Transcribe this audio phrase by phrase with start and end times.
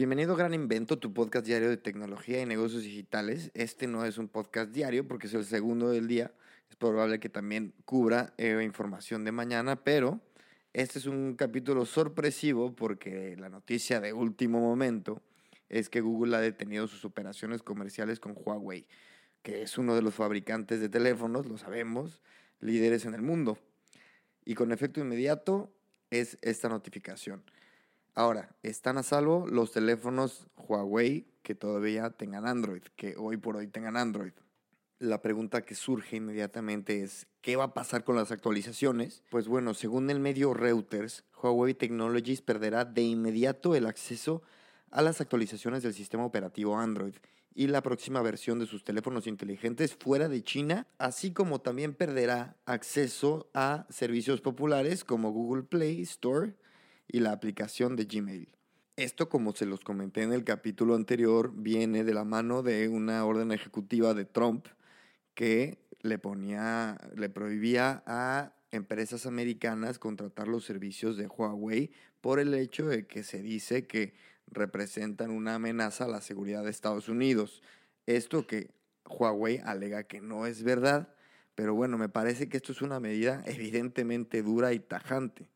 [0.00, 3.50] Bienvenido a Gran Invento, tu podcast diario de tecnología y negocios digitales.
[3.52, 6.32] Este no es un podcast diario porque es el segundo del día.
[6.70, 10.18] Es probable que también cubra eh, información de mañana, pero
[10.72, 15.20] este es un capítulo sorpresivo porque la noticia de último momento
[15.68, 18.86] es que Google ha detenido sus operaciones comerciales con Huawei,
[19.42, 22.22] que es uno de los fabricantes de teléfonos, lo sabemos,
[22.60, 23.58] líderes en el mundo.
[24.46, 25.70] Y con efecto inmediato
[26.08, 27.42] es esta notificación.
[28.14, 33.68] Ahora, están a salvo los teléfonos Huawei que todavía tengan Android, que hoy por hoy
[33.68, 34.32] tengan Android.
[34.98, 39.22] La pregunta que surge inmediatamente es, ¿qué va a pasar con las actualizaciones?
[39.30, 44.42] Pues bueno, según el medio Reuters, Huawei Technologies perderá de inmediato el acceso
[44.90, 47.14] a las actualizaciones del sistema operativo Android
[47.54, 52.56] y la próxima versión de sus teléfonos inteligentes fuera de China, así como también perderá
[52.66, 56.54] acceso a servicios populares como Google Play Store,
[57.12, 58.48] y la aplicación de Gmail.
[58.96, 63.24] Esto, como se los comenté en el capítulo anterior, viene de la mano de una
[63.24, 64.66] orden ejecutiva de Trump
[65.34, 72.54] que le ponía, le prohibía a empresas americanas contratar los servicios de Huawei por el
[72.54, 74.14] hecho de que se dice que
[74.46, 77.62] representan una amenaza a la seguridad de Estados Unidos.
[78.06, 78.70] Esto que
[79.06, 81.14] Huawei alega que no es verdad,
[81.54, 85.48] pero bueno, me parece que esto es una medida evidentemente dura y tajante.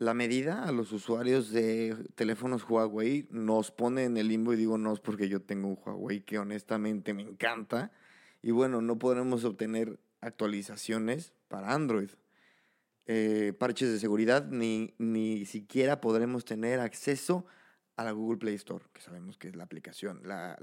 [0.00, 4.78] La medida a los usuarios de teléfonos Huawei nos pone en el limbo y digo
[4.78, 7.92] no es porque yo tengo un Huawei que honestamente me encanta
[8.40, 12.08] y bueno, no podremos obtener actualizaciones para Android,
[13.04, 17.44] eh, parches de seguridad, ni, ni siquiera podremos tener acceso
[17.96, 20.56] a la Google Play Store, que sabemos que es la aplicación, la,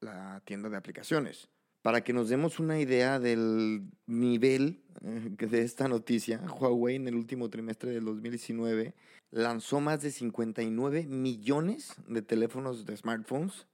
[0.00, 1.48] la, tienda de aplicaciones.
[1.80, 4.83] Para que nos demos una idea del nivel
[5.38, 8.94] de esta noticia, Huawei en el último trimestre del 2019
[9.30, 13.66] lanzó más de 59 millones de teléfonos de smartphones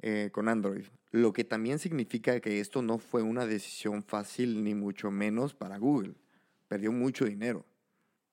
[0.00, 4.74] eh, con Android, lo que también significa que esto no fue una decisión fácil ni
[4.74, 6.14] mucho menos para Google.
[6.68, 7.66] Perdió mucho dinero,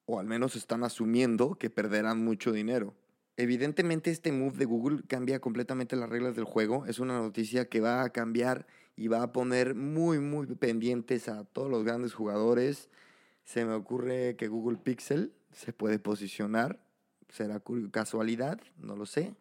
[0.05, 2.93] o al menos están asumiendo que perderán mucho dinero.
[3.37, 6.85] Evidentemente este move de Google cambia completamente las reglas del juego.
[6.85, 8.65] Es una noticia que va a cambiar
[8.95, 12.89] y va a poner muy, muy pendientes a todos los grandes jugadores.
[13.43, 16.79] Se me ocurre que Google Pixel se puede posicionar.
[17.29, 17.61] Será
[17.91, 19.35] casualidad, no lo sé.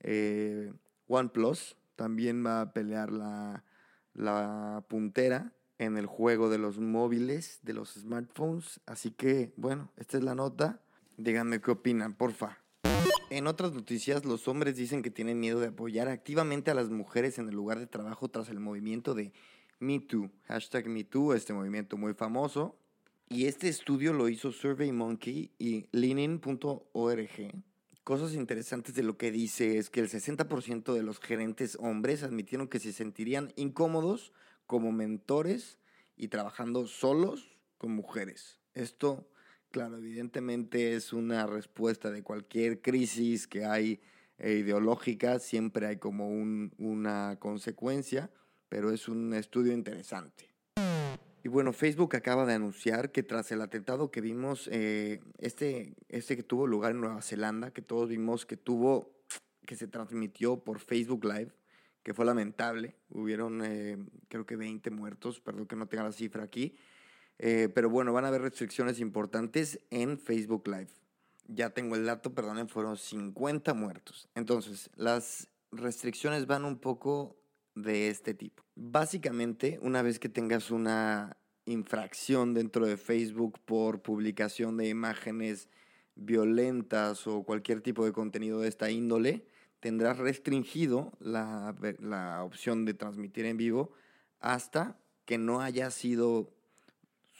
[0.00, 0.72] Eh,
[1.08, 3.64] OnePlus también va a pelear la,
[4.14, 8.80] la puntera en el juego de los móviles, de los smartphones.
[8.86, 10.80] Así que, bueno, esta es la nota.
[11.16, 12.61] Díganme qué opinan, porfa.
[13.30, 17.38] En otras noticias, los hombres dicen que tienen miedo de apoyar activamente a las mujeres
[17.38, 19.32] en el lugar de trabajo tras el movimiento de
[19.80, 22.76] MeToo, hashtag MeToo, este movimiento muy famoso.
[23.28, 27.64] Y este estudio lo hizo SurveyMonkey y Leaning.org.
[28.04, 32.68] Cosas interesantes de lo que dice es que el 60% de los gerentes hombres admitieron
[32.68, 34.32] que se sentirían incómodos
[34.66, 35.78] como mentores
[36.16, 38.60] y trabajando solos con mujeres.
[38.74, 39.26] Esto
[39.72, 44.02] Claro, evidentemente es una respuesta de cualquier crisis que hay
[44.36, 48.30] eh, ideológica, siempre hay como una consecuencia,
[48.68, 50.50] pero es un estudio interesante.
[51.42, 56.36] Y bueno, Facebook acaba de anunciar que tras el atentado que vimos, eh, este, este
[56.36, 59.10] que tuvo lugar en Nueva Zelanda, que todos vimos que tuvo,
[59.64, 61.50] que se transmitió por Facebook Live,
[62.02, 63.96] que fue lamentable, hubieron eh,
[64.28, 66.76] creo que 20 muertos, perdón que no tenga la cifra aquí,
[67.38, 70.90] eh, pero bueno, van a haber restricciones importantes en Facebook Live.
[71.48, 74.28] Ya tengo el dato, perdonen, fueron 50 muertos.
[74.34, 77.36] Entonces, las restricciones van un poco
[77.74, 78.62] de este tipo.
[78.74, 85.68] Básicamente, una vez que tengas una infracción dentro de Facebook por publicación de imágenes
[86.14, 89.46] violentas o cualquier tipo de contenido de esta índole,
[89.80, 93.92] tendrás restringido la, la opción de transmitir en vivo
[94.40, 96.52] hasta que no haya sido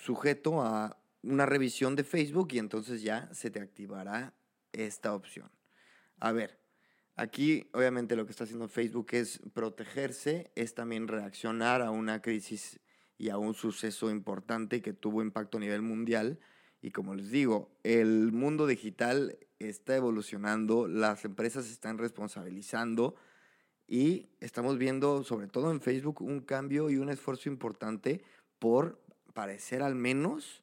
[0.02, 4.34] sujeto a una revisión de Facebook y entonces ya se te activará
[4.72, 5.48] esta opción.
[6.18, 6.58] A ver,
[7.14, 12.80] aquí obviamente lo que está haciendo Facebook es protegerse, es también reaccionar a una crisis
[13.16, 16.40] y a un suceso importante que tuvo impacto a nivel mundial.
[16.80, 23.14] Y como les digo, el mundo digital está evolucionando, las empresas se están responsabilizando
[23.86, 28.24] y estamos viendo, sobre todo en Facebook, un cambio y un esfuerzo importante
[28.58, 29.01] por
[29.32, 30.62] parecer al menos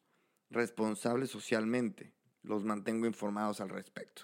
[0.50, 2.14] responsables socialmente.
[2.44, 4.24] Los mantengo informados al respecto.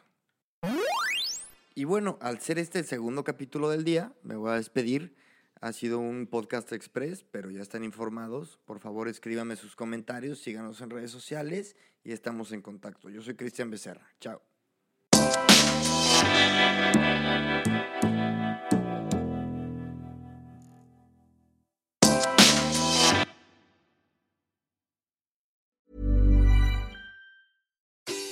[1.73, 5.15] Y bueno, al ser este el segundo capítulo del día, me voy a despedir.
[5.59, 8.59] Ha sido un podcast express, pero ya están informados.
[8.65, 13.09] Por favor, escríbanme sus comentarios, síganos en redes sociales y estamos en contacto.
[13.09, 14.07] Yo soy Cristian Becerra.
[14.19, 14.41] Chao.